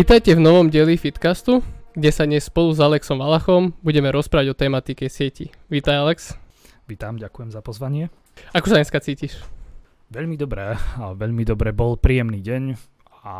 [0.00, 1.60] Vítajte v novom dieli Fitcastu,
[1.92, 5.52] kde sa dnes spolu s Alexom Valachom budeme rozprávať o tematike sieti.
[5.68, 6.40] Vítaj Alex.
[6.88, 8.08] Vítam, ďakujem za pozvanie.
[8.56, 9.36] Ako sa dneska cítiš?
[10.08, 11.76] Veľmi dobré, veľmi dobre.
[11.76, 12.80] Bol príjemný deň
[13.28, 13.36] a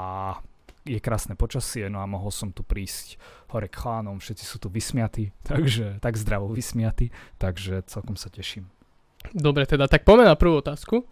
[0.85, 3.17] je krásne počasie, no a mohol som tu prísť
[3.57, 7.09] hore k chlánom, všetci sú tu vysmiatí, takže tak zdravo vysmiatí,
[7.41, 8.69] takže celkom sa teším.
[9.33, 11.09] Dobre, teda tak poďme na prvú otázku.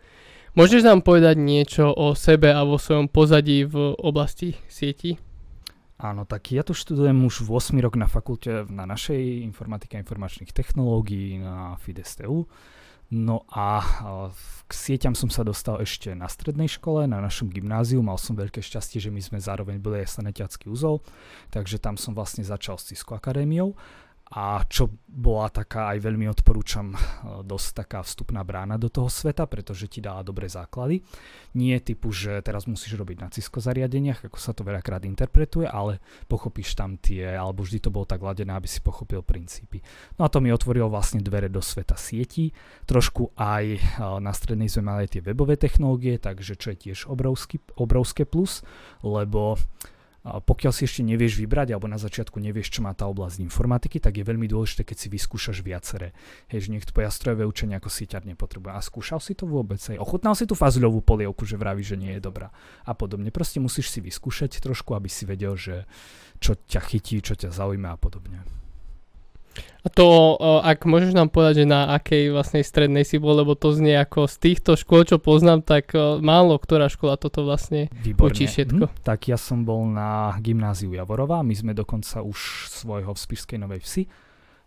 [0.53, 5.17] Môžeš nám povedať niečo o sebe a vo svojom pozadí v oblasti sieti?
[5.98, 10.55] Áno, tak ja tu študujem už 8 rok na fakulte na našej informatike a informačných
[10.55, 12.47] technológií na FIDESTU.
[13.09, 13.83] No a
[14.69, 17.98] k sieťam som sa dostal ešte na strednej škole, na našom gymnáziu.
[18.05, 21.03] Mal som veľké šťastie, že my sme zároveň boli aj Sanetiacký úzol,
[21.51, 23.75] takže tam som vlastne začal s Cisco akadémiou
[24.29, 26.97] a čo bola taká, aj veľmi odporúčam, e,
[27.49, 31.01] dosť taká vstupná brána do toho sveta, pretože ti dá dobré základy.
[31.57, 36.05] Nie typu, že teraz musíš robiť na Cisco zariadeniach, ako sa to veľakrát interpretuje, ale
[36.29, 39.81] pochopíš tam tie, alebo vždy to bolo tak ladené, aby si pochopil princípy.
[40.20, 42.53] No a to mi otvorilo vlastne dvere do sveta sietí.
[42.85, 43.79] Trošku aj e,
[44.20, 48.61] na strednej sme mali tie webové technológie, takže čo je tiež obrovský, obrovské plus,
[49.01, 49.57] lebo
[50.27, 54.19] pokiaľ si ešte nevieš vybrať alebo na začiatku nevieš, čo má tá oblasť informatiky, tak
[54.19, 56.11] je veľmi dôležité, keď si vyskúšaš viaceré.
[56.50, 58.72] Hej, že niekto povie, strojové učenie ako síťar nepotrebuje.
[58.74, 59.78] A skúšal si to vôbec?
[59.78, 62.50] Hej, ochutnal si tú fazuľovú polievku, že vraví, že nie je dobrá.
[62.84, 63.30] A podobne.
[63.30, 65.86] Proste musíš si vyskúšať trošku, aby si vedel, že
[66.42, 68.42] čo ťa chytí, čo ťa zaujíma a podobne.
[69.83, 73.73] A to, ak môžeš nám povedať, že na akej vlastnej strednej si bol, lebo to
[73.73, 78.34] znie ako z týchto škôl, čo poznám, tak málo ktorá škola toto vlastne Výborne.
[78.34, 78.84] učí všetko.
[78.91, 83.59] Hm, tak ja som bol na gymnáziu Javorova, my sme dokonca už svojho v Spišskej
[83.59, 84.03] Novej Vsi,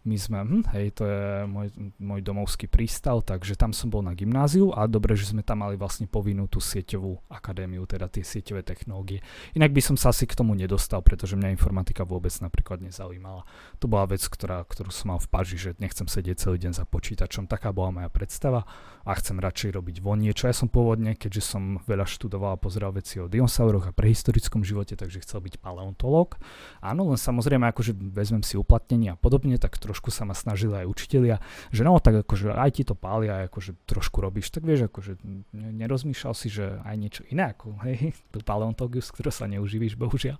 [0.01, 1.67] my sme, hm, hej, to je môj,
[2.01, 5.77] môj domovský prístav, takže tam som bol na gymnáziu a dobre, že sme tam mali
[5.77, 9.21] vlastne povinnú tú sieťovú akadémiu, teda tie sieťové technológie.
[9.53, 13.45] Inak by som sa asi k tomu nedostal, pretože mňa informatika vôbec napríklad nezaujímala.
[13.77, 16.85] To bola vec, ktorá, ktorú som mal v paži, že nechcem sedieť celý deň za
[16.89, 18.65] počítačom, taká bola moja predstava
[19.05, 20.49] a chcem radšej robiť von niečo.
[20.49, 24.97] Ja som pôvodne, keďže som veľa študoval a pozeral veci o dinosauroch a prehistorickom živote,
[24.97, 26.41] takže chcel byť paleontológ.
[26.81, 30.87] Áno, len samozrejme, akože vezmem si uplatnenie a podobne, tak trošku sa ma snažili aj
[30.87, 31.43] učitelia,
[31.75, 35.19] že no tak akože aj ti to pália, akože trošku robíš, tak vieš, akože
[35.51, 38.15] nerozmýšľal si, že aj niečo iné ako, hej,
[38.47, 40.39] paleontológiu, z ktorého sa neuživíš, bohužiaľ.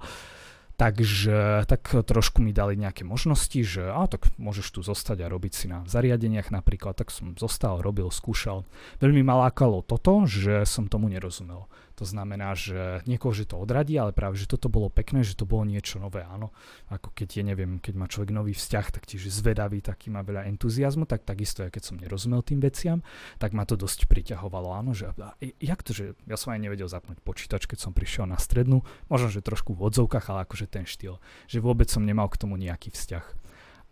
[0.79, 5.53] Takže tak trošku mi dali nejaké možnosti, že a tak môžeš tu zostať a robiť
[5.53, 8.65] si na zariadeniach napríklad, tak som zostal, robil, skúšal.
[8.97, 11.69] Veľmi ma lákalo toto, že som tomu nerozumel.
[12.01, 15.45] To znamená, že niekoho, že to odradí, ale práve, že toto bolo pekné, že to
[15.45, 16.49] bolo niečo nové, áno.
[16.89, 20.49] Ako keď je, neviem, keď má človek nový vzťah, tak tiež zvedavý, taký má veľa
[20.49, 23.05] entuziasmu, tak takisto, keď som nerozumel tým veciam,
[23.37, 25.13] tak ma to dosť priťahovalo, áno, že
[25.61, 29.29] jak to, že ja som aj nevedel zapnúť počítač, keď som prišiel na strednú, možno,
[29.29, 32.89] že trošku v odzovkách, ale akože ten štýl, že vôbec som nemal k tomu nejaký
[32.89, 33.25] vzťah.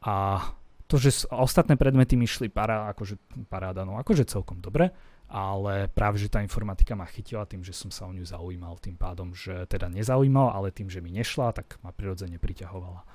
[0.10, 0.42] A
[0.90, 3.22] to, že ostatné predmety mi šli para, akože
[3.54, 4.90] paráda, no akože celkom dobre,
[5.30, 8.98] ale práve, že tá informatika ma chytila tým, že som sa o ňu zaujímal, tým
[8.98, 13.06] pádom, že teda nezaujímal, ale tým, že mi nešla, tak ma prirodzene priťahovala.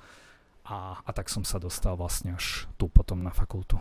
[0.65, 3.77] A, a tak som sa dostal vlastne až tu potom na fakultu.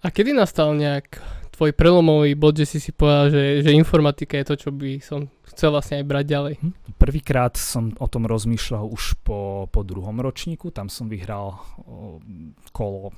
[0.00, 1.18] A kedy nastal nejak
[1.50, 5.26] tvoj prelomový bod, že si si povedal, že, že informatika je to, čo by som
[5.50, 6.54] chcel vlastne aj brať ďalej?
[6.62, 6.72] Hm?
[6.94, 12.22] Prvýkrát som o tom rozmýšľal už po, po druhom ročníku, tam som vyhral o,
[12.70, 13.10] kolo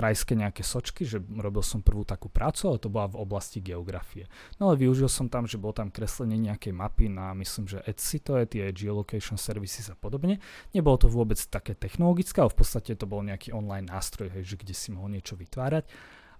[0.00, 4.24] krajské nejaké sočky, že robil som prvú takú prácu, ale to bola v oblasti geografie.
[4.56, 8.24] No ale využil som tam, že bol tam kreslenie nejakej mapy na, myslím, že Etsy,
[8.24, 10.40] to je tie geolocation services a podobne.
[10.72, 14.56] Nebolo to vôbec také technologické, ale v podstate to bol nejaký online nástroj, hej, že
[14.56, 15.84] kde si mohol niečo vytvárať.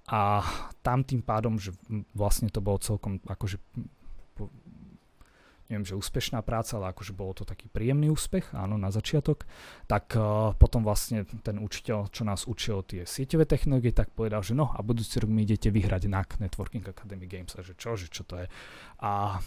[0.09, 0.41] A
[0.81, 1.77] tam tým pádom, že
[2.17, 3.61] vlastne to bolo celkom akože
[5.71, 9.47] neviem, že úspešná práca, ale akože bolo to taký príjemný úspech, áno, na začiatok,
[9.87, 14.59] tak uh, potom vlastne ten učiteľ, čo nás učil tie sieťové technológie, tak povedal, že
[14.59, 18.11] no a budúci rok mi idete vyhrať na Networking Academy Games a že čo, že
[18.11, 18.47] čo to je.
[19.01, 19.39] A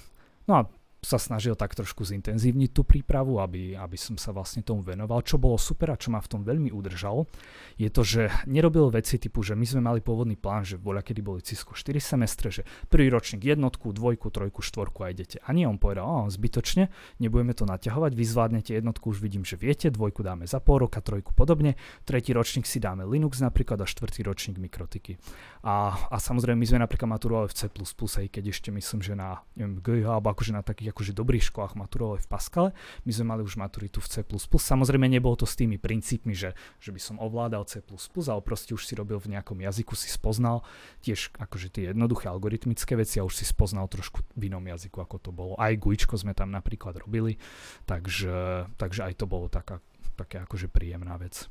[0.47, 0.61] no a
[1.03, 5.19] sa snažil tak trošku zintenzívniť tú prípravu, aby, aby som sa vlastne tomu venoval.
[5.21, 7.27] Čo bolo super a čo ma v tom veľmi udržalo,
[7.75, 11.19] je to, že nerobil veci typu, že my sme mali pôvodný plán, že voľa kedy
[11.19, 15.43] boli Cisco 4 semestre, že prvý ročník jednotku, dvojku, trojku, štvorku a idete.
[15.43, 16.87] A nie on povedal, oh, zbytočne,
[17.19, 21.03] nebudeme to naťahovať, vy zvládnete jednotku, už vidím, že viete, dvojku dáme za pol roka,
[21.03, 21.75] trojku podobne,
[22.07, 25.19] tretí ročník si dáme Linux napríklad a štvrtý ročník mikrotiky.
[25.67, 29.43] A, a samozrejme my sme napríklad maturovali v C++, aj keď ešte myslím, že na
[29.59, 32.69] neviem, G alebo akože na takých akože dobrých školách maturovali v Pascale,
[33.03, 34.21] my sme mali už maturitu v C++.
[34.23, 38.85] Samozrejme nebolo to s tými princípmi, že, že by som ovládal C++, ale proste už
[38.85, 40.61] si robil v nejakom jazyku, si spoznal
[41.01, 45.17] tiež akože tie jednoduché algoritmické veci a už si spoznal trošku v inom jazyku, ako
[45.17, 45.57] to bolo.
[45.57, 47.41] Aj Guičko sme tam napríklad robili,
[47.89, 49.81] takže, takže aj to bolo taká,
[50.13, 51.49] také akože príjemná vec.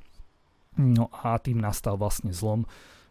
[0.78, 2.64] No a tým nastal vlastne zlom,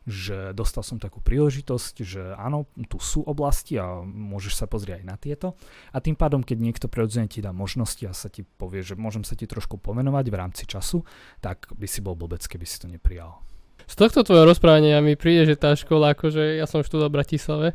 [0.10, 5.06] že dostal som takú príležitosť, že áno, tu sú oblasti a môžeš sa pozrieť aj
[5.06, 5.54] na tieto.
[5.94, 9.22] A tým pádom, keď niekto prirodzene ti dá možnosti a sa ti povie, že môžem
[9.22, 11.06] sa ti trošku pomenovať v rámci času,
[11.38, 13.46] tak by si bol blbec, keby si to neprijal.
[13.86, 17.70] Z tohto tvojho rozprávania mi príde, že tá škola, akože ja som študoval v Bratislave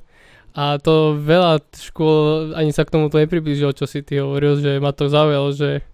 [0.57, 4.81] a to veľa škôl ani sa k tomu to nepriblížilo, čo si ty hovoril, že
[4.81, 5.85] ma to zaujalo, že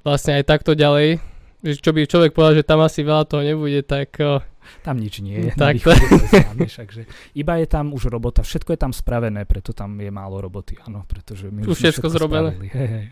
[0.00, 1.20] vlastne aj takto ďalej,
[1.60, 4.16] čo by človek povedal, že tam asi veľa toho nebude, tak
[4.82, 5.52] tam nič nie je.
[5.54, 5.80] Tak.
[6.84, 7.02] takže
[7.36, 11.04] iba je tam už robota, všetko je tam spravené, preto tam je málo roboty, áno,
[11.04, 12.50] pretože my už, už všetko, všetko zrobené.
[12.70, 13.06] Hej, hej.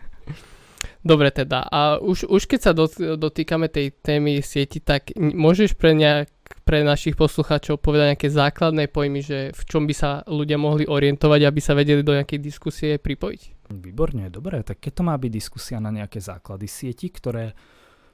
[1.02, 2.72] Dobre teda, a už, už keď sa
[3.14, 6.30] dotýkame tej témy sieti, tak môžeš pre, nejak,
[6.66, 11.40] pre našich poslucháčov povedať nejaké základné pojmy, že v čom by sa ľudia mohli orientovať,
[11.46, 13.70] aby sa vedeli do nejakej diskusie pripojiť?
[13.74, 17.54] Výborne, dobre, tak keď to má byť diskusia na nejaké základy sieti, ktoré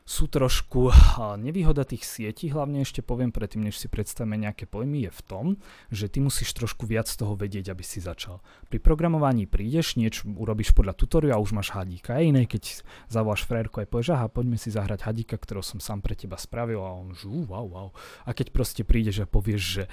[0.04, 0.92] sú trošku
[1.40, 5.46] nevýhoda tých sietí, hlavne ešte poviem predtým, než si predstavíme nejaké pojmy, je v tom,
[5.88, 8.44] že ty musíš trošku viac toho vedieť, aby si začal.
[8.68, 12.20] Pri programovaní prídeš, niečo urobíš podľa tutoriu a už máš hadíka.
[12.20, 16.04] A iné, keď zavoláš frérku aj povieš, aha, poďme si zahrať hadíka, ktorého som sám
[16.04, 17.88] pre teba spravil a on, že wow, wow.
[18.28, 19.84] A keď proste prídeš a povieš, že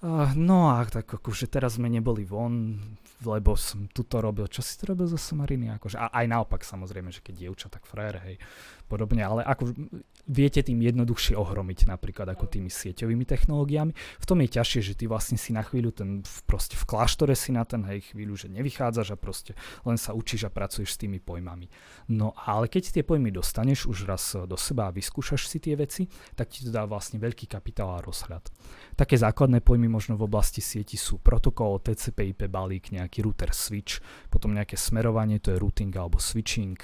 [0.00, 2.80] uh, no a tak akože teraz sme neboli von,
[3.20, 5.76] lebo som tuto robil, čo si to robil zo Somariny?
[5.76, 8.40] Akože, a aj naopak samozrejme, že keď dievča, tak frér, hej
[8.88, 9.76] podobne, ale ako
[10.24, 13.92] viete tým jednoduchšie ohromiť napríklad ako tými sieťovými technológiami.
[13.94, 17.52] V tom je ťažšie, že ty vlastne si na chvíľu ten, proste v kláštore si
[17.52, 19.52] na ten hej chvíľu, že nevychádzaš a proste
[19.84, 21.68] len sa učíš a pracuješ s tými pojmami.
[22.08, 26.08] No ale keď tie pojmy dostaneš už raz do seba a vyskúšaš si tie veci,
[26.32, 28.48] tak ti to dá vlastne veľký kapitál a rozhľad.
[28.96, 34.00] Také základné pojmy možno v oblasti sieti sú protokol, TCP, IP balík, nejaký router switch,
[34.32, 36.78] potom nejaké smerovanie, to je routing alebo switching,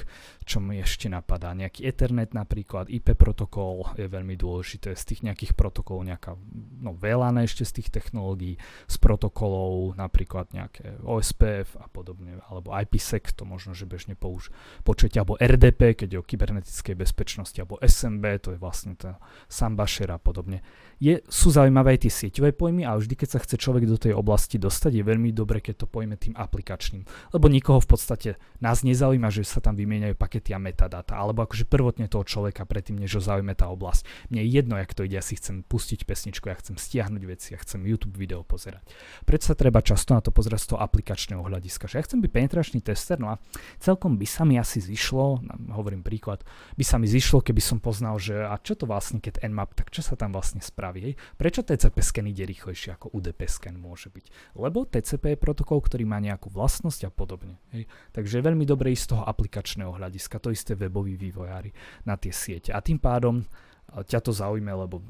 [0.45, 5.53] čo mi ešte napadá, nejaký Ethernet napríklad, IP protokol je veľmi dôležité, z tých nejakých
[5.57, 6.37] protokolov nejaká,
[6.81, 13.33] no veľa ešte z tých technológií, z protokolov napríklad nejaké OSPF a podobne, alebo IPsec,
[13.33, 14.53] to možno, že bežne použ-
[14.85, 19.17] počujete, alebo RDP, keď je o kybernetickej bezpečnosti, alebo SMB, to je vlastne tá
[19.49, 20.61] Sambasher a podobne.
[21.01, 24.13] Je, sú zaujímavé aj tie sieťové pojmy, ale vždy, keď sa chce človek do tej
[24.13, 27.03] oblasti dostať, je veľmi dobre, keď to pojme tým aplikačným.
[27.33, 28.31] Lebo nikoho v podstate
[28.61, 32.99] nás nezaujíma, že sa tam vymieňajú pakety a metadata, alebo akože prvotne toho človeka predtým,
[32.99, 34.33] než ho zaujme tá oblasť.
[34.33, 37.55] Mne je jedno, jak to ide, ja si chcem pustiť pesničku, ja chcem stiahnuť veci,
[37.55, 38.83] ja chcem YouTube video pozerať.
[39.23, 42.31] Preto sa treba často na to pozerať z toho aplikačného hľadiska, že ja chcem byť
[42.35, 43.39] penetračný tester, no a
[43.79, 46.43] celkom by sa mi asi zišlo, hovorím príklad,
[46.75, 49.93] by sa mi zišlo, keby som poznal, že a čo to vlastne, keď Nmap, tak
[49.93, 51.15] čo sa tam vlastne spraví, hej?
[51.37, 54.57] Prečo TCP scan ide rýchlejšie ako UDP scan môže byť?
[54.57, 57.61] Lebo TCP je protokol, ktorý má nejakú vlastnosť a podobne.
[57.77, 57.85] Hej?
[58.17, 61.71] Takže je veľmi dobre ísť z toho aplikačného hľadiska, to isté weboví vývojári
[62.05, 62.71] na tie siete.
[62.71, 63.45] A tým pádom
[63.91, 65.05] ťa to zaujme, lebo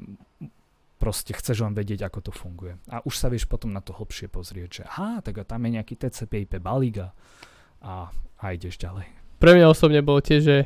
[1.00, 2.76] proste chceš len vedieť, ako to funguje.
[2.88, 5.80] A už sa vieš potom na to hlbšie pozrieť, že aha, tak a tam je
[5.80, 7.08] nejaký TCP IP balík a,
[8.40, 9.08] a ideš ďalej.
[9.40, 10.56] Pre mňa osobne bolo tiež, že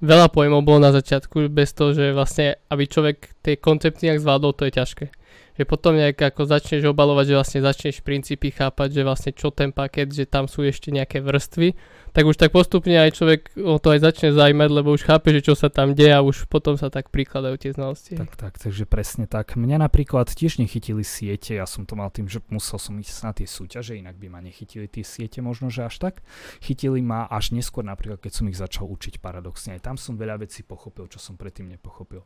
[0.00, 4.56] veľa pojmov bolo na začiatku, bez toho, že vlastne, aby človek tie koncepty nejak zvládol,
[4.56, 5.06] to je ťažké
[5.52, 9.68] že potom nejak ako začneš obalovať, že vlastne začneš princípy chápať, že vlastne čo ten
[9.68, 11.76] paket, že tam sú ešte nejaké vrstvy,
[12.12, 15.40] tak už tak postupne aj človek o to aj začne zaujímať, lebo už chápe, že
[15.40, 18.20] čo sa tam deje a už potom sa tak prikladajú tie znalosti.
[18.20, 19.56] Tak, tak, takže presne tak.
[19.56, 23.32] Mňa napríklad tiež nechytili siete, ja som to mal tým, že musel som ísť na
[23.32, 26.20] tie súťaže, inak by ma nechytili tie siete možno, že až tak.
[26.60, 29.80] Chytili ma až neskôr napríklad, keď som ich začal učiť paradoxne.
[29.80, 32.20] Aj tam som veľa vecí pochopil, čo som predtým nepochopil.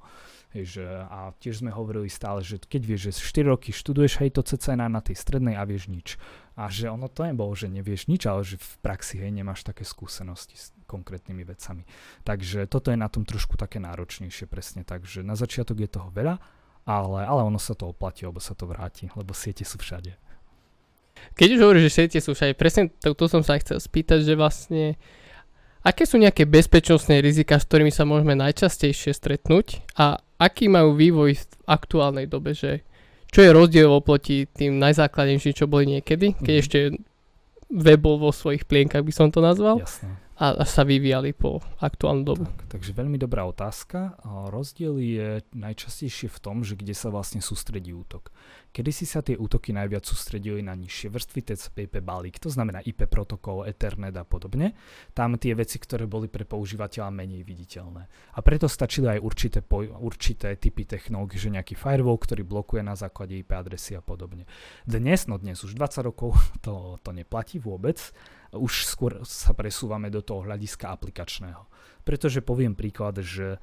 [0.50, 4.43] Že, a tiež sme hovorili stále, že keď vieš, že 4 roky študuješ hej to
[4.43, 6.16] CCNA na tej strednej a vieš nič.
[6.56, 9.84] A že ono to nebolo, že nevieš nič, ale že v praxi hej nemáš také
[9.84, 11.84] skúsenosti s konkrétnymi vecami.
[12.25, 14.80] Takže toto je na tom trošku také náročnejšie presne.
[14.80, 16.40] Takže na začiatok je toho veľa,
[16.88, 20.16] ale, ale ono sa to oplatí, lebo sa to vráti, lebo siete sú všade.
[21.36, 24.34] Keď už hovoríš, že siete sú všade, presne to, to som sa chcel spýtať, že
[24.36, 24.96] vlastne
[25.84, 31.36] aké sú nejaké bezpečnostné rizika, s ktorými sa môžeme najčastejšie stretnúť a aký majú vývoj
[31.36, 32.84] v aktuálnej dobe, že
[33.30, 36.62] čo je rozdiel oproti tým najzákladnejším, čo boli niekedy, keď mm.
[36.62, 36.78] ešte
[37.71, 39.83] web bol vo svojich plienkach, by som to nazval.
[39.83, 40.23] Jasne.
[40.37, 42.45] A, a sa vyvíjali po aktuálnu dobu.
[42.45, 44.21] Tak, takže veľmi dobrá otázka.
[44.52, 48.28] Rozdiel je najčastejšie v tom, že kde sa vlastne sústredí útok.
[48.76, 53.09] Kedy si sa tie útoky najviac sústredili na nižšie vrstvy, TCP/IP balík, to znamená IP
[53.09, 54.76] protokol, Ethernet a podobne.
[55.16, 58.04] Tam tie veci, ktoré boli pre používateľa menej viditeľné.
[58.37, 62.92] A preto stačili aj určité, poj- určité typy technológií, že nejaký firewall, ktorý blokuje na
[62.92, 64.45] základe IP adresy a podobne.
[64.85, 67.97] Dnes, no dnes už 20 rokov to, to neplatí vôbec,
[68.52, 71.64] už skôr sa presúvame do toho hľadiska aplikačného.
[72.04, 73.56] Pretože poviem príklad, že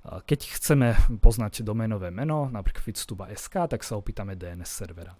[0.00, 5.12] keď chceme poznať doménové meno, napríklad fitstuba.sk, tak sa opýtame DNS servera.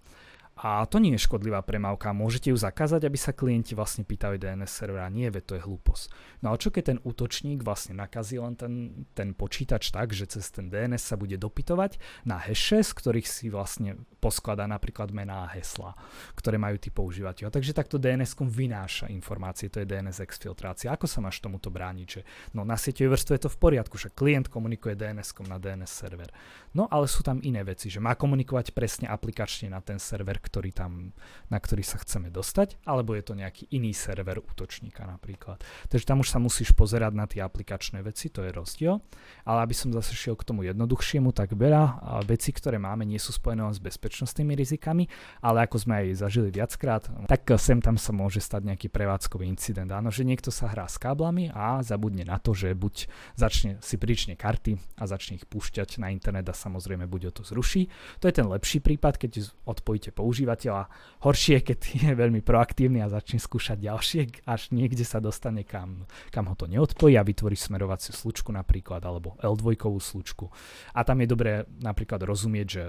[0.61, 2.13] A to nie je škodlivá premávka.
[2.13, 5.09] Môžete ju zakázať, aby sa klienti vlastne pýtali DNS servera.
[5.09, 6.05] Nie, veď to je hlúposť.
[6.45, 8.73] No ale čo keď ten útočník vlastne nakazí len ten,
[9.17, 11.97] ten počítač tak, že cez ten DNS sa bude dopytovať
[12.29, 15.97] na hashe, z ktorých si vlastne poskladá napríklad mená a hesla,
[16.37, 17.49] ktoré majú tí používateľ.
[17.49, 20.93] Takže takto DNS vynáša informácie, to je DNS exfiltrácia.
[20.93, 22.07] Ako sa máš tomuto brániť?
[22.07, 22.21] Že,
[22.53, 26.29] no na sieťovej vrstve je to v poriadku, že klient komunikuje DNS na DNS server.
[26.77, 30.75] No ale sú tam iné veci, že má komunikovať presne aplikačne na ten server, ktorý
[30.75, 31.15] tam,
[31.47, 35.63] na ktorý sa chceme dostať, alebo je to nejaký iný server útočníka napríklad.
[35.87, 38.99] Takže tam už sa musíš pozerať na tie aplikačné veci, to je rozdiel.
[39.47, 43.31] Ale aby som zase šiel k tomu jednoduchšiemu, tak veľa vecí, ktoré máme, nie sú
[43.31, 45.07] spojené s bezpečnostnými rizikami,
[45.39, 49.87] ale ako sme aj zažili viackrát, tak sem tam sa môže stať nejaký prevádzkový incident.
[49.93, 53.95] Áno, že niekto sa hrá s káblami a zabudne na to, že buď začne si
[54.01, 57.87] príčne karty a začne ich púšťať na internet a samozrejme buď o to zruší.
[58.19, 60.09] To je ten lepší prípad, keď odpojíte
[60.41, 60.89] používateľa.
[61.21, 66.49] Horšie, keď je veľmi proaktívny a začne skúšať ďalšie, až niekde sa dostane kam, kam
[66.49, 70.49] ho to neodpojí a vytvorí smerovaciu slučku napríklad, alebo L2 slučku.
[70.97, 72.83] A tam je dobré napríklad rozumieť, že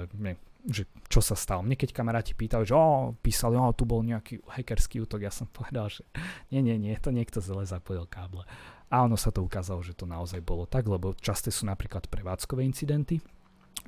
[0.62, 1.66] že čo sa stalo.
[1.66, 5.50] Mne keď kamaráti pýtali, že oh, písali, oh, tu bol nejaký hackerský útok, ja som
[5.58, 6.06] povedal, že
[6.54, 8.46] nie, nie, nie, to niekto zle zapojil káble.
[8.86, 12.62] A ono sa to ukázalo, že to naozaj bolo tak, lebo časté sú napríklad prevádzkové
[12.62, 13.18] incidenty,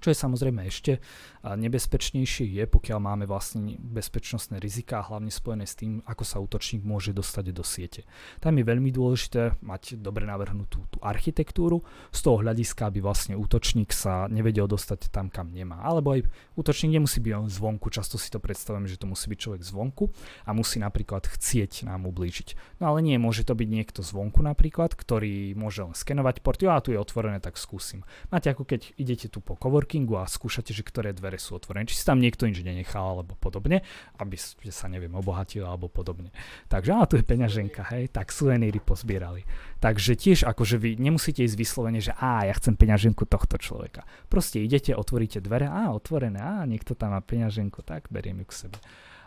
[0.00, 1.00] čo je samozrejme ešte
[1.44, 7.12] nebezpečnejšie je, pokiaľ máme vlastne bezpečnostné rizika, hlavne spojené s tým, ako sa útočník môže
[7.12, 8.08] dostať do siete.
[8.40, 13.92] Tam je veľmi dôležité mať dobre navrhnutú tú architektúru, z toho hľadiska, aby vlastne útočník
[13.92, 15.84] sa nevedel dostať tam, kam nemá.
[15.84, 19.62] Alebo aj útočník nemusí byť zvonku, často si to predstavujeme, že to musí byť človek
[19.64, 20.08] zvonku
[20.48, 22.80] a musí napríklad chcieť nám ublížiť.
[22.80, 26.80] No ale nie, môže to byť niekto zvonku napríklad, ktorý môže len skenovať port, a
[26.80, 28.00] tu je otvorené, tak skúsim.
[28.32, 31.88] Máte ako keď idete tu po coworking parkingu a skúšate, že ktoré dvere sú otvorené.
[31.88, 33.82] Či si tam niekto nič nenechal alebo podobne,
[34.20, 36.30] aby ste sa neviem obohatil alebo podobne.
[36.68, 39.42] Takže a tu je peňaženka, hej, tak suveníry pozbierali.
[39.80, 44.06] Takže tiež akože vy nemusíte ísť vyslovene, že a ja chcem peňaženku tohto človeka.
[44.26, 48.54] Proste idete, otvoríte dvere, a otvorené, a niekto tam má peňaženku, tak beriem ju k
[48.68, 48.78] sebe.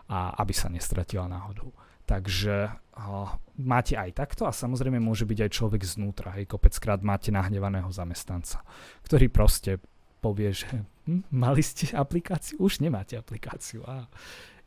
[0.07, 1.75] A aby sa nestratila náhodou.
[2.07, 6.31] Takže uh, máte aj takto a samozrejme môže byť aj človek znútra.
[6.39, 8.63] Hej, kopeckrát máte nahnevaného zamestnanca,
[9.03, 9.83] ktorý proste
[10.19, 10.67] povie, že
[11.05, 14.09] hm, mali ste aplikáciu, už nemáte aplikáciu a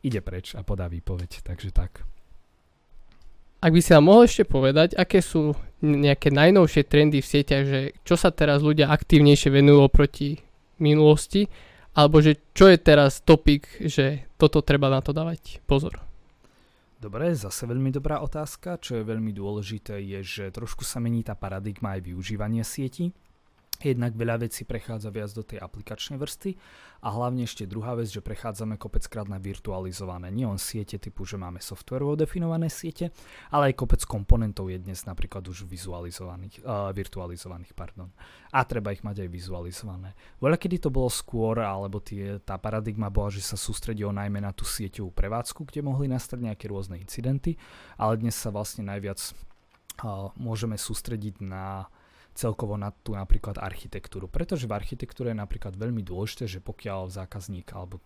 [0.00, 2.04] ide preč a podá výpoveď, takže tak.
[3.60, 5.52] Ak by si nám mohol ešte povedať, aké sú
[5.84, 10.40] nejaké najnovšie trendy v sieťach, že čo sa teraz ľudia aktívnejšie venujú oproti
[10.80, 11.44] minulosti,
[11.92, 16.00] alebo že čo je teraz topik, že toto treba na to dávať pozor.
[17.00, 18.76] Dobre, zase veľmi dobrá otázka.
[18.76, 23.12] Čo je veľmi dôležité je, že trošku sa mení tá paradigma aj využívania sieti.
[23.80, 26.52] Jednak veľa vecí prechádza viac do tej aplikačnej vrsty
[27.00, 30.28] a hlavne ešte druhá vec, že prechádzame kopeckrát na virtualizované.
[30.28, 33.08] Nie len siete typu, že máme softwarovo definované siete,
[33.48, 37.72] ale aj kopec komponentov je dnes napríklad už vizualizovaných, uh, virtualizovaných.
[37.72, 38.12] Pardon.
[38.52, 40.12] A treba ich mať aj vizualizované.
[40.44, 44.52] Veľa kedy to bolo skôr, alebo tie, tá paradigma bola, že sa sústredilo najmä na
[44.52, 47.56] tú sieťovú prevádzku, kde mohli nastať nejaké rôzne incidenty,
[47.96, 49.16] ale dnes sa vlastne najviac
[50.04, 51.88] uh, môžeme sústrediť na
[52.34, 54.30] celkovo na tú napríklad architektúru.
[54.30, 57.98] Pretože v architektúre je napríklad veľmi dôležité, že pokiaľ zákazník alebo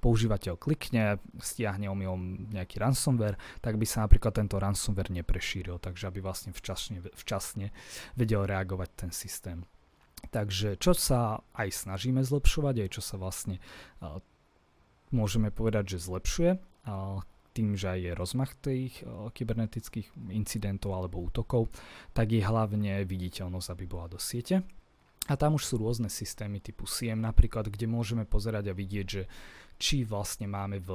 [0.00, 6.24] používateľ klikne, stiahne omylom nejaký ransomware, tak by sa napríklad tento ransomware neprešíril, takže aby
[6.24, 7.74] vlastne včasne, včasne
[8.16, 9.68] vedel reagovať ten systém.
[10.32, 13.60] Takže čo sa aj snažíme zlepšovať, aj čo sa vlastne
[15.12, 16.50] môžeme povedať, že zlepšuje,
[17.56, 21.72] tým, že aj je rozmach tých uh, kybernetických incidentov alebo útokov,
[22.12, 24.60] tak je hlavne viditeľnosť, aby bola do siete.
[25.26, 29.22] A tam už sú rôzne systémy typu SIEM napríklad, kde môžeme pozerať a vidieť, že
[29.80, 30.90] či vlastne máme v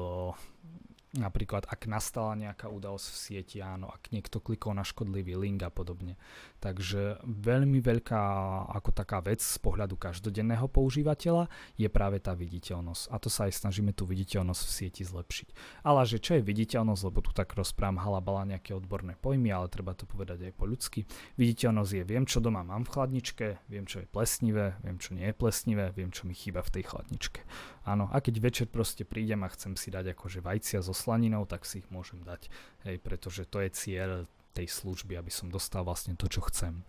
[1.11, 5.67] Napríklad, ak nastala nejaká udalosť v sieti, áno, ak niekto klikol na škodlivý link a
[5.67, 6.15] podobne.
[6.63, 8.23] Takže veľmi veľká
[8.71, 13.11] ako taká vec z pohľadu každodenného používateľa je práve tá viditeľnosť.
[13.11, 15.83] A to sa aj snažíme tú viditeľnosť v sieti zlepšiť.
[15.83, 19.91] Ale že čo je viditeľnosť, lebo tu tak rozprávam halabala nejaké odborné pojmy, ale treba
[19.91, 21.03] to povedať aj po ľudsky.
[21.35, 25.27] Viditeľnosť je, viem, čo doma mám v chladničke, viem, čo je plesnivé, viem, čo nie
[25.27, 27.43] je plesnivé, viem, čo mi chýba v tej chladničke.
[27.81, 31.65] Áno, a keď večer proste prídem a chcem si dať akože vajcia so slaninou, tak
[31.65, 32.45] si ich môžem dať.
[32.85, 36.85] Hej, pretože to je cieľ tej služby, aby som dostal vlastne to, čo chcem.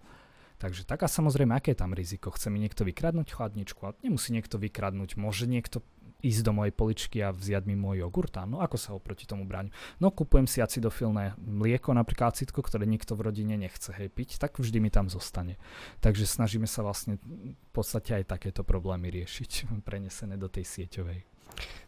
[0.61, 2.30] Takže tak a samozrejme, aké je tam riziko?
[2.30, 3.82] Chce mi niekto vykradnúť chladničku?
[3.82, 5.82] A nemusí niekto vykradnúť, môže niekto
[6.22, 8.32] ísť do mojej poličky a vziať mi môj jogurt.
[8.46, 9.74] No ako sa oproti tomu bráň?
[9.98, 14.56] No kupujem si acidofilné mlieko, napríklad acidko, ktoré nikto v rodine nechce hej, piť, tak
[14.62, 15.58] vždy mi tam zostane.
[15.98, 21.18] Takže snažíme sa vlastne v podstate aj takéto problémy riešiť, prenesené do tej sieťovej.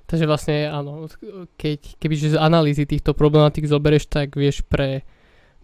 [0.04, 1.08] Takže vlastne áno,
[1.56, 5.00] keď, kebyže z analýzy týchto problematík zoberieš, tak vieš pre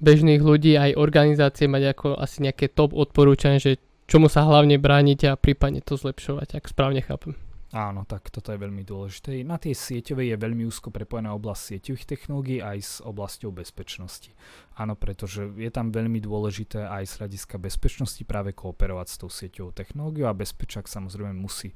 [0.00, 3.76] bežných ľudí aj organizácie mať ako asi nejaké top odporúčania, že
[4.08, 7.36] čomu sa hlavne brániť a prípadne to zlepšovať, ak správne chápem.
[7.70, 9.46] Áno, tak toto je veľmi dôležité.
[9.46, 14.34] Na tej sieťovej je veľmi úzko prepojená oblasť sieťových technológií aj s oblasťou bezpečnosti.
[14.74, 19.70] Áno, pretože je tam veľmi dôležité aj z hľadiska bezpečnosti práve kooperovať s tou sieťovou
[19.70, 21.70] technológiou a bezpečák samozrejme musí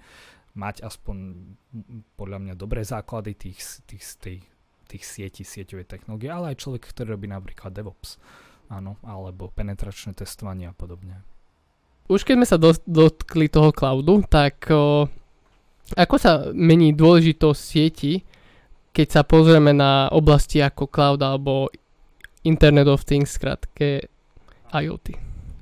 [0.59, 1.17] mať aspoň
[2.19, 4.37] podľa mňa dobré základy tých, tých, tej
[4.87, 8.21] tých sietí, sieťovej technológie, ale aj človek, ktorý robí napríklad DevOps,
[8.71, 11.25] áno, alebo penetračné testovanie a podobne.
[12.05, 15.09] Už keď sme sa dotkli toho cloudu, tak o,
[15.93, 18.25] ako sa mení dôležitosť sieti,
[18.97, 21.69] keď sa pozrieme na oblasti ako cloud alebo
[22.49, 24.09] Internet of Things, skratke
[24.73, 25.13] IoT?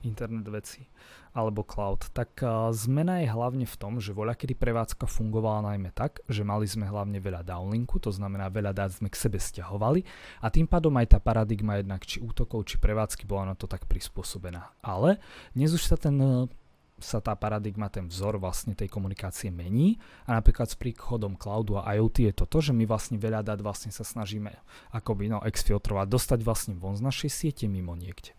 [0.06, 0.82] Internet veci
[1.32, 2.44] alebo cloud, tak
[2.76, 6.84] zmena je hlavne v tom, že voľa kedy prevádzka fungovala najmä tak, že mali sme
[6.84, 10.04] hlavne veľa downlinku, to znamená veľa dát sme k sebe stiahovali
[10.44, 13.88] a tým pádom aj tá paradigma jednak či útokov, či prevádzky bola na to tak
[13.88, 14.76] prispôsobená.
[14.84, 15.24] Ale
[15.56, 16.20] dnes už sa ten
[17.02, 21.98] sa tá paradigma, ten vzor vlastne tej komunikácie mení a napríklad s príchodom cloudu a
[21.98, 24.48] IoT je to to, že my vlastne veľa dát vlastne sa snažíme
[24.94, 28.32] akoby no exfiltrovať, dostať vlastne von z našej siete mimo niekde.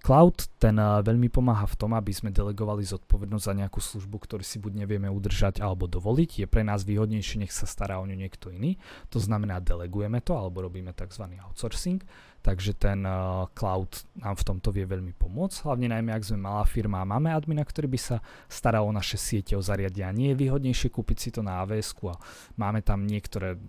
[0.00, 4.40] Cloud ten uh, veľmi pomáha v tom, aby sme delegovali zodpovednosť za nejakú službu, ktorú
[4.40, 6.40] si buď nevieme udržať alebo dovoliť.
[6.40, 8.80] Je pre nás výhodnejšie, nech sa stará o ňu niekto iný.
[9.12, 11.28] To znamená, delegujeme to alebo robíme tzv.
[11.44, 12.00] outsourcing.
[12.40, 15.68] Takže ten uh, cloud nám v tomto vie veľmi pomôcť.
[15.68, 18.16] Hlavne najmä, ak sme malá firma a máme admina, ktorý by sa
[18.48, 20.16] staral o naše siete, o zariadenia.
[20.16, 22.16] Nie je výhodnejšie kúpiť si to na AWS a
[22.56, 23.60] máme tam niektoré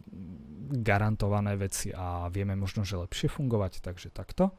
[0.71, 3.83] garantované veci a vieme možno, že lepšie fungovať.
[3.83, 4.55] Takže takto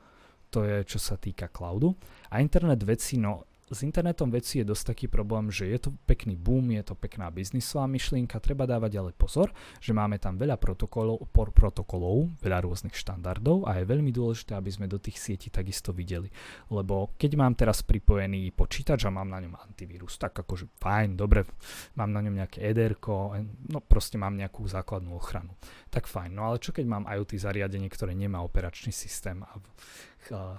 [0.52, 1.96] to je čo sa týka cloudu.
[2.28, 6.36] A internet veci, no s internetom veci je dosť taký problém, že je to pekný
[6.36, 11.28] boom, je to pekná biznisová myšlienka, treba dávať ale pozor, že máme tam veľa protokolov,
[11.32, 15.96] por, protokolov, veľa rôznych štandardov a je veľmi dôležité, aby sme do tých sietí takisto
[15.96, 16.28] videli.
[16.68, 21.48] Lebo keď mám teraz pripojený počítač a mám na ňom antivírus, tak akože fajn, dobre,
[21.96, 23.34] mám na ňom nejaké ederko,
[23.72, 25.56] no proste mám nejakú základnú ochranu.
[25.88, 29.56] Tak fajn, no ale čo keď mám IoT zariadenie, ktoré nemá operačný systém a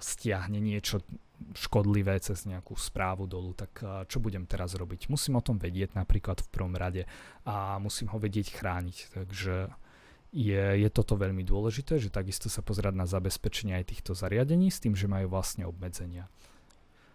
[0.02, 1.00] stiahne niečo
[1.54, 5.08] škodlivé cez nejakú správu dolu, tak čo budem teraz robiť?
[5.08, 7.08] Musím o tom vedieť napríklad v prvom rade
[7.46, 8.96] a musím ho vedieť chrániť.
[9.14, 9.70] Takže
[10.34, 14.82] je, je toto veľmi dôležité, že takisto sa pozerať na zabezpečenie aj týchto zariadení s
[14.82, 16.26] tým, že majú vlastne obmedzenia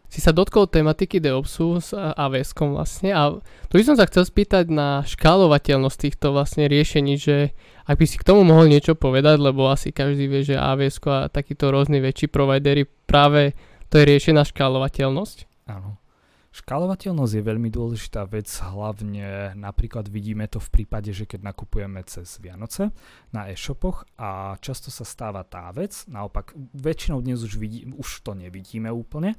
[0.09, 3.37] si sa dotkol tematiky DevOpsu s AWS vlastne a
[3.69, 7.53] tu by som sa chcel spýtať na škálovateľnosť týchto vlastne riešení, že
[7.85, 11.29] ak by si k tomu mohol niečo povedať, lebo asi každý vie, že AWS a
[11.29, 13.53] takíto rôzni väčší providery práve
[13.93, 15.69] to je riešená škálovateľnosť.
[15.69, 16.01] Áno.
[16.49, 22.41] Škálovateľnosť je veľmi dôležitá vec, hlavne napríklad vidíme to v prípade, že keď nakupujeme cez
[22.41, 22.89] Vianoce
[23.29, 28.33] na e-shopoch a často sa stáva tá vec, naopak väčšinou dnes už, vidí, už to
[28.33, 29.37] nevidíme úplne,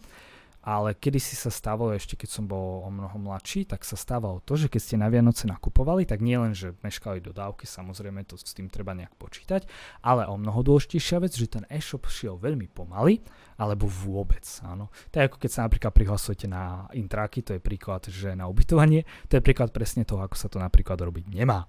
[0.60, 4.60] ale kedysi sa stávalo, ešte keď som bol o mnoho mladší, tak sa stávalo to,
[4.60, 8.52] že keď ste na Vianoce nakupovali, tak nie len, že meškali dodávky, samozrejme to s
[8.52, 9.64] tým treba nejak počítať,
[10.04, 13.24] ale o mnoho dôležitejšia vec, že ten e-shop šiel veľmi pomaly,
[13.56, 14.92] alebo vôbec, áno.
[15.12, 19.08] To je ako keď sa napríklad prihlasujete na intráky, to je príklad, že na ubytovanie,
[19.32, 21.64] to je príklad presne toho, ako sa to napríklad robiť nemá.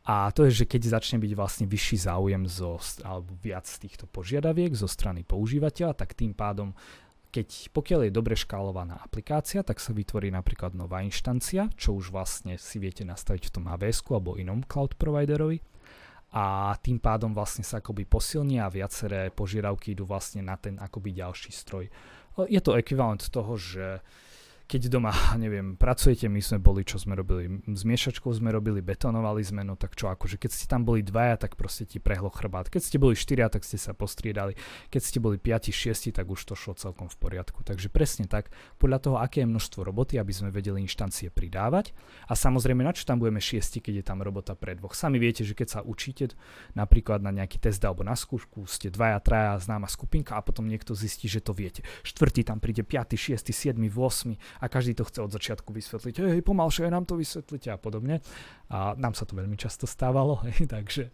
[0.00, 4.72] A to je, že keď začne byť vlastne vyšší záujem zo, alebo viac týchto požiadaviek
[4.72, 6.72] zo strany používateľa, tak tým pádom
[7.30, 12.58] keď pokiaľ je dobre škálovaná aplikácia, tak sa vytvorí napríklad nová inštancia, čo už vlastne
[12.58, 15.62] si viete nastaviť v tom AWS alebo inom cloud providerovi
[16.30, 21.10] a tým pádom vlastne sa akoby posilnia a viaceré požiadavky idú vlastne na ten akoby
[21.10, 21.90] ďalší stroj.
[22.46, 23.98] Je to ekvivalent toho, že
[24.70, 25.10] keď doma,
[25.42, 29.74] neviem, pracujete, my sme boli, čo sme robili, s miešačkou sme robili, betonovali sme, no
[29.74, 32.70] tak čo, akože keď ste tam boli dvaja, tak proste ti prehlo chrbát.
[32.70, 34.54] Keď ste boli štyria, tak ste sa postriedali.
[34.94, 37.66] Keď ste boli piati, šiesti, tak už to šlo celkom v poriadku.
[37.66, 41.90] Takže presne tak, podľa toho, aké je množstvo roboty, aby sme vedeli inštancie pridávať.
[42.30, 44.94] A samozrejme, na čo tam budeme šiesti, keď je tam robota pre dvoch.
[44.94, 46.22] Sami viete, že keď sa učíte
[46.76, 50.92] napríklad na nejaký test alebo na skúšku, ste dvaja, traja, známa skupinka a potom niekto
[50.92, 51.80] zistí, že to viete.
[52.04, 56.40] Štvrtý tam príde, piaty, šiestý, siedmy, 8 a každý to chce od začiatku vysvetliť, hej,
[56.44, 58.20] pomalšie nám to vysvetlite a podobne.
[58.70, 61.10] A nám sa to veľmi často stávalo, hej, takže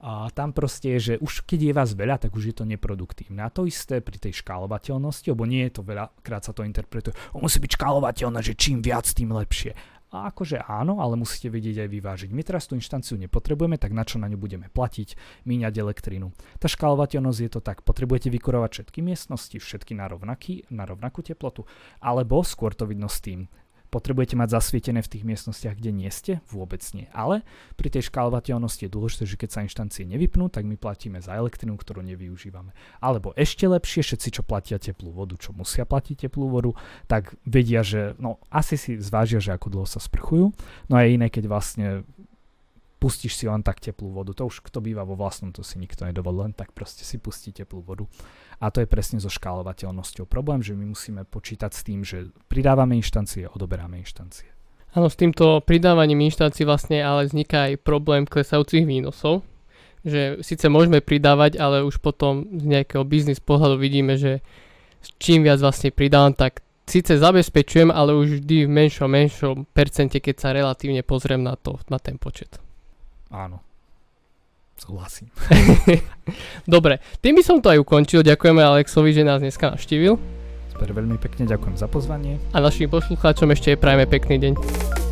[0.00, 3.42] a tam proste je, že už keď je vás veľa, tak už je to neproduktívne.
[3.42, 7.42] A to isté pri tej škálovateľnosti, lebo nie je to veľakrát sa to interpretuje, on
[7.42, 9.95] musí byť škálovateľné, že čím viac, tým lepšie.
[10.16, 12.30] A akože áno, ale musíte vedieť aj vyvážiť.
[12.32, 16.32] My teraz tú inštanciu nepotrebujeme, tak na čo na ňu budeme platiť, míňať elektrínu.
[16.56, 21.68] Tá škálovateľnosť je to tak, potrebujete vykurovať všetky miestnosti, všetky na, rovnaký, na rovnakú teplotu,
[22.00, 23.44] alebo skôr to vidno s tým,
[23.96, 26.44] Potrebujete mať zasvietené v tých miestnostiach, kde nie ste?
[26.52, 27.08] Vôbec nie.
[27.16, 27.40] Ale
[27.80, 31.80] pri tej škálovateľnosti je dôležité, že keď sa inštancie nevypnú, tak my platíme za elektrinu,
[31.80, 32.76] ktorú nevyužívame.
[33.00, 36.76] Alebo ešte lepšie, všetci, čo platia teplú vodu, čo musia platiť teplú vodu,
[37.08, 40.52] tak vedia, že no asi si zvážia, že ako dlho sa sprchujú.
[40.92, 42.04] No a je iné, keď vlastne
[43.00, 44.32] pustíš si len tak teplú vodu.
[44.36, 47.52] To už kto býva vo vlastnom, to si nikto nedovolí, len tak proste si pustí
[47.52, 48.04] teplú vodu.
[48.56, 52.96] A to je presne so škálovateľnosťou problém, že my musíme počítať s tým, že pridávame
[52.96, 54.48] inštancie, odoberáme inštancie.
[54.96, 59.44] Áno, s týmto pridávaním inštancií vlastne ale vzniká aj problém klesajúcich výnosov,
[60.00, 64.40] že síce môžeme pridávať, ale už potom z nejakého biznis pohľadu vidíme, že
[65.20, 70.36] čím viac vlastne pridávam, tak síce zabezpečujem, ale už vždy v menšom, menšom percente, keď
[70.38, 72.56] sa relatívne pozriem na to, na ten počet.
[73.28, 73.65] Áno.
[74.76, 75.32] Súhlasím.
[76.68, 78.20] Dobre, tým by som to aj ukončil.
[78.20, 80.20] Ďakujeme Alexovi, že nás dneska navštívil.
[80.76, 82.36] Super, veľmi pekne ďakujem za pozvanie.
[82.52, 85.05] A našim poslucháčom ešte prajeme pekný deň.